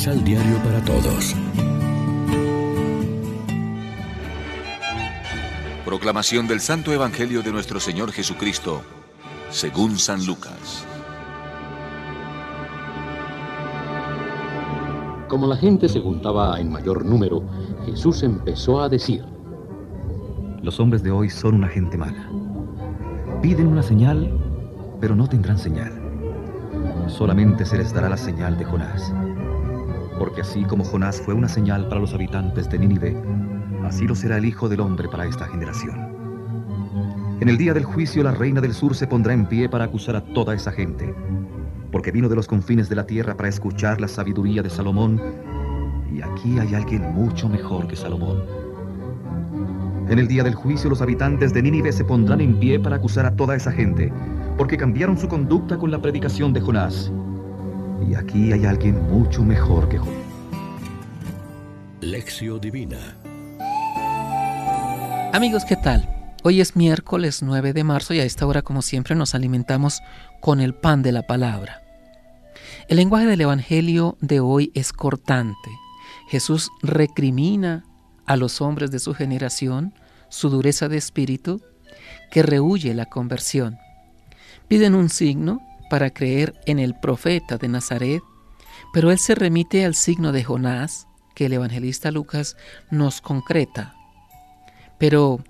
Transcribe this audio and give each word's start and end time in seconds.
Misal 0.00 0.24
Diario 0.24 0.56
para 0.64 0.82
Todos. 0.82 1.36
Proclamación 5.84 6.48
del 6.48 6.60
Santo 6.60 6.90
Evangelio 6.90 7.42
de 7.42 7.52
nuestro 7.52 7.80
Señor 7.80 8.10
Jesucristo, 8.10 8.80
según 9.50 9.98
San 9.98 10.24
Lucas. 10.24 10.86
Como 15.28 15.46
la 15.46 15.56
gente 15.56 15.86
se 15.86 16.00
juntaba 16.00 16.58
en 16.58 16.72
mayor 16.72 17.04
número, 17.04 17.44
Jesús 17.84 18.22
empezó 18.22 18.80
a 18.80 18.88
decir, 18.88 19.22
Los 20.62 20.80
hombres 20.80 21.02
de 21.02 21.10
hoy 21.10 21.28
son 21.28 21.56
una 21.56 21.68
gente 21.68 21.98
mala. 21.98 22.26
Piden 23.42 23.66
una 23.66 23.82
señal, 23.82 24.32
pero 24.98 25.14
no 25.14 25.28
tendrán 25.28 25.58
señal. 25.58 25.92
Solamente 27.06 27.66
se 27.66 27.76
les 27.76 27.92
dará 27.92 28.08
la 28.08 28.16
señal 28.16 28.56
de 28.56 28.64
Jonás. 28.64 29.12
Porque 30.20 30.42
así 30.42 30.62
como 30.62 30.84
Jonás 30.84 31.20
fue 31.20 31.34
una 31.34 31.48
señal 31.48 31.88
para 31.88 32.00
los 32.00 32.14
habitantes 32.14 32.70
de 32.70 32.78
Nínive, 32.78 33.16
así 33.84 34.06
lo 34.06 34.14
será 34.14 34.36
el 34.36 34.44
Hijo 34.44 34.68
del 34.68 34.78
Hombre 34.78 35.08
para 35.08 35.26
esta 35.26 35.48
generación. 35.48 35.98
En 37.40 37.48
el 37.48 37.58
día 37.58 37.74
del 37.74 37.82
juicio 37.82 38.22
la 38.22 38.30
reina 38.30 38.60
del 38.60 38.74
sur 38.74 38.94
se 38.94 39.08
pondrá 39.08 39.32
en 39.32 39.46
pie 39.46 39.68
para 39.68 39.86
acusar 39.86 40.14
a 40.14 40.22
toda 40.22 40.54
esa 40.54 40.70
gente 40.70 41.12
porque 41.90 42.10
vino 42.10 42.28
de 42.28 42.36
los 42.36 42.46
confines 42.46 42.88
de 42.88 42.96
la 42.96 43.06
tierra 43.06 43.36
para 43.36 43.48
escuchar 43.48 44.00
la 44.00 44.08
sabiduría 44.08 44.62
de 44.62 44.70
Salomón, 44.70 45.20
y 46.12 46.22
aquí 46.22 46.58
hay 46.58 46.74
alguien 46.74 47.14
mucho 47.14 47.48
mejor 47.48 47.86
que 47.86 47.96
Salomón. 47.96 48.42
En 50.08 50.18
el 50.18 50.26
día 50.26 50.42
del 50.42 50.54
juicio 50.54 50.90
los 50.90 51.02
habitantes 51.02 51.52
de 51.52 51.62
Nínive 51.62 51.92
se 51.92 52.04
pondrán 52.04 52.40
en 52.40 52.58
pie 52.58 52.80
para 52.80 52.96
acusar 52.96 53.26
a 53.26 53.36
toda 53.36 53.54
esa 53.54 53.70
gente, 53.70 54.12
porque 54.56 54.76
cambiaron 54.76 55.16
su 55.16 55.28
conducta 55.28 55.78
con 55.78 55.90
la 55.90 56.02
predicación 56.02 56.52
de 56.52 56.60
Jonás. 56.60 57.12
Y 58.08 58.14
aquí 58.14 58.52
hay 58.52 58.66
alguien 58.66 59.00
mucho 59.08 59.44
mejor 59.44 59.88
que 59.88 59.98
Jonás. 59.98 60.19
Lección 62.00 62.58
Divina 62.62 63.14
Amigos, 65.34 65.66
¿qué 65.66 65.76
tal? 65.76 66.08
Hoy 66.42 66.62
es 66.62 66.74
miércoles 66.74 67.42
9 67.42 67.74
de 67.74 67.84
marzo 67.84 68.14
y 68.14 68.20
a 68.20 68.24
esta 68.24 68.46
hora, 68.46 68.62
como 68.62 68.80
siempre, 68.80 69.14
nos 69.14 69.34
alimentamos 69.34 70.00
con 70.40 70.60
el 70.60 70.72
pan 70.72 71.02
de 71.02 71.12
la 71.12 71.26
palabra. 71.26 71.82
El 72.88 72.96
lenguaje 72.96 73.26
del 73.26 73.42
Evangelio 73.42 74.16
de 74.22 74.40
hoy 74.40 74.72
es 74.74 74.94
cortante. 74.94 75.70
Jesús 76.30 76.70
recrimina 76.82 77.84
a 78.24 78.38
los 78.38 78.62
hombres 78.62 78.90
de 78.90 78.98
su 78.98 79.12
generación 79.12 79.92
su 80.30 80.48
dureza 80.48 80.88
de 80.88 80.96
espíritu 80.96 81.60
que 82.30 82.42
rehuye 82.42 82.94
la 82.94 83.06
conversión. 83.06 83.76
Piden 84.68 84.94
un 84.94 85.10
signo 85.10 85.60
para 85.90 86.08
creer 86.08 86.54
en 86.64 86.78
el 86.78 86.94
profeta 86.98 87.58
de 87.58 87.68
Nazaret, 87.68 88.22
pero 88.94 89.10
él 89.10 89.18
se 89.18 89.34
remite 89.34 89.84
al 89.84 89.94
signo 89.94 90.32
de 90.32 90.44
Jonás 90.44 91.06
que 91.34 91.46
el 91.46 91.52
evangelista 91.52 92.10
Lucas 92.10 92.56
nos 92.90 93.20
concreta. 93.20 93.94
Pero 94.98 95.42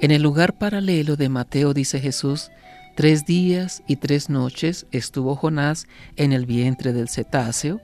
en 0.00 0.10
el 0.10 0.22
lugar 0.22 0.58
paralelo 0.58 1.16
de 1.16 1.28
Mateo 1.28 1.74
dice 1.74 2.00
Jesús, 2.00 2.50
tres 2.96 3.24
días 3.24 3.82
y 3.86 3.96
tres 3.96 4.28
noches 4.28 4.86
estuvo 4.92 5.34
Jonás 5.34 5.86
en 6.16 6.32
el 6.32 6.46
vientre 6.46 6.92
del 6.92 7.08
cetáceo, 7.08 7.80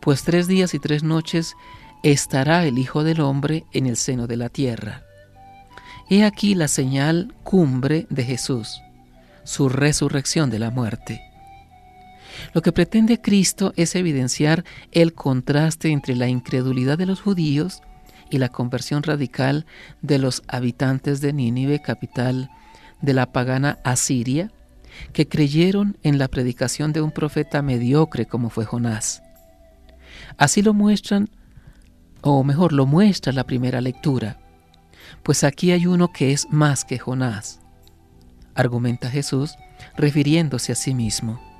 pues 0.00 0.24
tres 0.24 0.46
días 0.46 0.74
y 0.74 0.78
tres 0.78 1.02
noches 1.02 1.54
estará 2.02 2.64
el 2.66 2.78
Hijo 2.78 3.04
del 3.04 3.20
Hombre 3.20 3.64
en 3.72 3.86
el 3.86 3.96
seno 3.96 4.26
de 4.26 4.36
la 4.36 4.48
tierra. 4.48 5.02
He 6.10 6.24
aquí 6.24 6.54
la 6.54 6.68
señal 6.68 7.34
cumbre 7.42 8.06
de 8.10 8.24
Jesús, 8.24 8.82
su 9.44 9.68
resurrección 9.68 10.50
de 10.50 10.58
la 10.58 10.70
muerte. 10.70 11.31
Lo 12.54 12.60
que 12.62 12.72
pretende 12.72 13.20
Cristo 13.20 13.72
es 13.76 13.94
evidenciar 13.94 14.64
el 14.90 15.14
contraste 15.14 15.90
entre 15.90 16.16
la 16.16 16.28
incredulidad 16.28 16.98
de 16.98 17.06
los 17.06 17.20
judíos 17.20 17.82
y 18.30 18.38
la 18.38 18.50
conversión 18.50 19.02
radical 19.02 19.66
de 20.00 20.18
los 20.18 20.42
habitantes 20.48 21.20
de 21.20 21.32
Nínive, 21.32 21.80
capital 21.80 22.50
de 23.00 23.14
la 23.14 23.32
pagana 23.32 23.78
Asiria, 23.84 24.50
que 25.12 25.28
creyeron 25.28 25.96
en 26.02 26.18
la 26.18 26.28
predicación 26.28 26.92
de 26.92 27.00
un 27.00 27.10
profeta 27.10 27.62
mediocre 27.62 28.26
como 28.26 28.50
fue 28.50 28.64
Jonás. 28.64 29.22
Así 30.36 30.62
lo 30.62 30.74
muestran, 30.74 31.30
o 32.20 32.44
mejor, 32.44 32.72
lo 32.72 32.86
muestra 32.86 33.32
la 33.32 33.44
primera 33.44 33.80
lectura, 33.80 34.38
pues 35.22 35.44
aquí 35.44 35.72
hay 35.72 35.86
uno 35.86 36.12
que 36.12 36.32
es 36.32 36.46
más 36.50 36.84
que 36.84 36.98
Jonás, 36.98 37.60
argumenta 38.54 39.10
Jesús 39.10 39.54
refiriéndose 39.96 40.72
a 40.72 40.76
sí 40.76 40.94
mismo. 40.94 41.51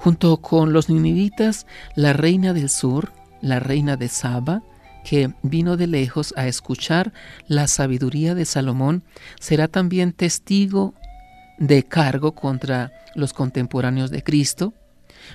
Junto 0.00 0.38
con 0.38 0.72
los 0.72 0.88
ninivitas, 0.88 1.66
la 1.94 2.14
reina 2.14 2.54
del 2.54 2.70
sur, 2.70 3.12
la 3.42 3.60
reina 3.60 3.98
de 3.98 4.08
Saba, 4.08 4.62
que 5.04 5.34
vino 5.42 5.76
de 5.76 5.86
lejos 5.86 6.32
a 6.38 6.46
escuchar 6.46 7.12
la 7.46 7.68
sabiduría 7.68 8.34
de 8.34 8.46
Salomón, 8.46 9.04
será 9.38 9.68
también 9.68 10.14
testigo 10.14 10.94
de 11.58 11.82
cargo 11.82 12.32
contra 12.32 12.92
los 13.14 13.34
contemporáneos 13.34 14.10
de 14.10 14.22
Cristo, 14.22 14.72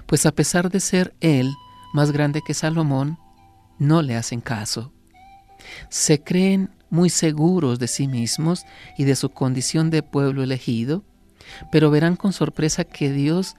pues 0.08 0.26
a 0.26 0.32
pesar 0.32 0.72
de 0.72 0.80
ser 0.80 1.14
él 1.22 1.54
más 1.94 2.12
grande 2.12 2.42
que 2.46 2.56
Salomón, 2.56 3.20
no 3.78 4.02
le 4.02 4.16
hacen 4.16 4.42
caso. 4.42 4.92
Se 5.90 6.24
creen 6.24 6.72
muy 6.90 7.12
seguros 7.12 7.78
de 7.78 7.88
sí 7.88 8.08
mismos 8.08 8.66
y 8.98 9.04
de 9.04 9.16
su 9.16 9.30
condición 9.30 9.92
de 9.92 10.02
pueblo 10.02 10.42
elegido, 10.42 11.04
pero 11.72 11.92
verán 11.92 12.16
con 12.16 12.34
sorpresa 12.34 12.84
que 12.84 13.12
Dios 13.12 13.56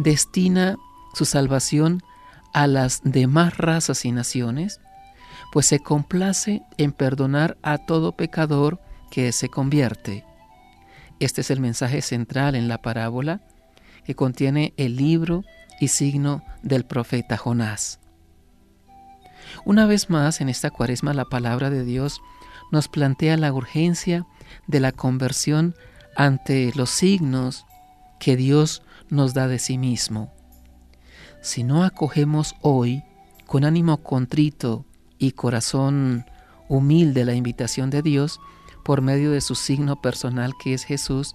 destina 0.00 0.76
su 1.12 1.26
salvación 1.26 2.02
a 2.52 2.66
las 2.66 3.02
demás 3.04 3.58
razas 3.58 4.04
y 4.04 4.12
naciones, 4.12 4.80
pues 5.52 5.66
se 5.66 5.80
complace 5.80 6.62
en 6.78 6.92
perdonar 6.92 7.58
a 7.62 7.78
todo 7.78 8.12
pecador 8.12 8.80
que 9.10 9.30
se 9.32 9.48
convierte. 9.48 10.24
Este 11.18 11.42
es 11.42 11.50
el 11.50 11.60
mensaje 11.60 12.00
central 12.00 12.54
en 12.54 12.66
la 12.66 12.78
parábola 12.78 13.40
que 14.04 14.14
contiene 14.14 14.72
el 14.78 14.96
libro 14.96 15.44
y 15.80 15.88
signo 15.88 16.42
del 16.62 16.84
profeta 16.84 17.36
Jonás. 17.36 18.00
Una 19.64 19.86
vez 19.86 20.08
más, 20.08 20.40
en 20.40 20.48
esta 20.48 20.70
cuaresma 20.70 21.12
la 21.12 21.26
palabra 21.26 21.68
de 21.68 21.84
Dios 21.84 22.22
nos 22.72 22.88
plantea 22.88 23.36
la 23.36 23.52
urgencia 23.52 24.24
de 24.66 24.80
la 24.80 24.92
conversión 24.92 25.74
ante 26.16 26.72
los 26.74 26.88
signos 26.90 27.66
que 28.18 28.36
Dios 28.36 28.82
nos 29.10 29.34
da 29.34 29.48
de 29.48 29.58
sí 29.58 29.78
mismo. 29.78 30.32
Si 31.42 31.64
no 31.64 31.84
acogemos 31.84 32.54
hoy 32.62 33.02
con 33.46 33.64
ánimo 33.64 34.02
contrito 34.02 34.84
y 35.18 35.32
corazón 35.32 36.24
humilde 36.68 37.24
la 37.24 37.34
invitación 37.34 37.90
de 37.90 38.02
Dios 38.02 38.40
por 38.84 39.02
medio 39.02 39.30
de 39.32 39.40
su 39.40 39.54
signo 39.54 40.00
personal 40.00 40.52
que 40.62 40.74
es 40.74 40.84
Jesús, 40.84 41.34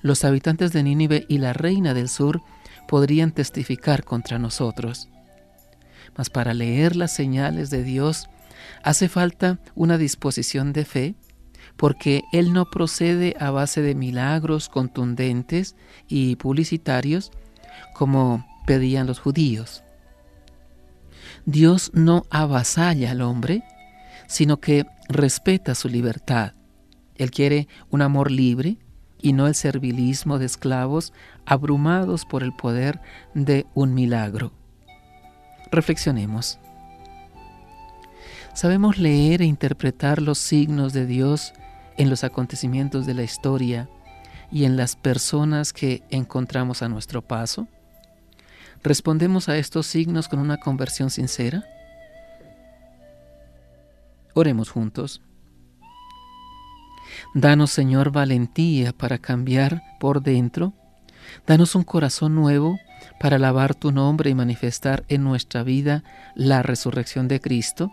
los 0.00 0.24
habitantes 0.24 0.72
de 0.72 0.82
Nínive 0.82 1.24
y 1.28 1.38
la 1.38 1.52
reina 1.52 1.94
del 1.94 2.08
sur 2.08 2.42
podrían 2.88 3.32
testificar 3.32 4.04
contra 4.04 4.38
nosotros. 4.38 5.08
Mas 6.16 6.28
para 6.28 6.52
leer 6.52 6.96
las 6.96 7.14
señales 7.14 7.70
de 7.70 7.84
Dios 7.84 8.28
hace 8.82 9.08
falta 9.08 9.58
una 9.74 9.98
disposición 9.98 10.72
de 10.72 10.84
fe, 10.84 11.14
porque 11.76 12.24
Él 12.32 12.52
no 12.52 12.70
procede 12.70 13.34
a 13.40 13.50
base 13.50 13.82
de 13.82 13.94
milagros 13.94 14.68
contundentes 14.68 15.76
y 16.08 16.36
publicitarios 16.36 17.32
como 17.94 18.46
pedían 18.66 19.06
los 19.06 19.18
judíos. 19.18 19.82
Dios 21.44 21.90
no 21.94 22.24
avasalla 22.30 23.10
al 23.10 23.20
hombre, 23.20 23.64
sino 24.28 24.60
que 24.60 24.86
respeta 25.08 25.74
su 25.74 25.88
libertad. 25.88 26.54
Él 27.16 27.30
quiere 27.30 27.68
un 27.90 28.02
amor 28.02 28.30
libre 28.30 28.78
y 29.20 29.32
no 29.32 29.46
el 29.46 29.54
servilismo 29.54 30.38
de 30.38 30.46
esclavos 30.46 31.12
abrumados 31.46 32.24
por 32.24 32.42
el 32.42 32.52
poder 32.52 33.00
de 33.34 33.66
un 33.74 33.94
milagro. 33.94 34.52
Reflexionemos. 35.70 36.58
¿Sabemos 38.54 38.98
leer 38.98 39.40
e 39.40 39.46
interpretar 39.46 40.20
los 40.20 40.38
signos 40.38 40.92
de 40.92 41.06
Dios 41.06 41.54
en 41.96 42.10
los 42.10 42.22
acontecimientos 42.22 43.06
de 43.06 43.14
la 43.14 43.22
historia 43.22 43.88
y 44.50 44.64
en 44.64 44.76
las 44.76 44.94
personas 44.94 45.72
que 45.72 46.02
encontramos 46.10 46.82
a 46.82 46.88
nuestro 46.88 47.22
paso? 47.22 47.66
¿Respondemos 48.82 49.48
a 49.48 49.56
estos 49.56 49.86
signos 49.86 50.28
con 50.28 50.38
una 50.38 50.58
conversión 50.58 51.08
sincera? 51.08 51.64
Oremos 54.34 54.68
juntos. 54.68 55.22
Danos, 57.34 57.70
Señor, 57.70 58.12
valentía 58.12 58.92
para 58.92 59.18
cambiar 59.18 59.82
por 59.98 60.22
dentro. 60.22 60.74
Danos 61.46 61.74
un 61.74 61.84
corazón 61.84 62.34
nuevo 62.34 62.78
para 63.18 63.36
alabar 63.36 63.74
tu 63.74 63.92
nombre 63.92 64.28
y 64.28 64.34
manifestar 64.34 65.04
en 65.08 65.24
nuestra 65.24 65.62
vida 65.62 66.04
la 66.34 66.62
resurrección 66.62 67.28
de 67.28 67.40
Cristo, 67.40 67.92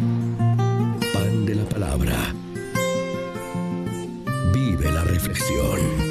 Vive 4.53 4.91
la 4.91 5.03
reflexión. 5.03 6.10